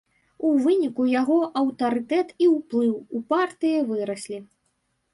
У 0.47 0.53
выніку 0.63 1.05
яго 1.21 1.37
аўтарытэт 1.61 2.33
і 2.47 2.49
ўплыў 2.57 2.99
у 3.15 3.25
партыі 3.35 3.89
выраслі. 3.95 4.45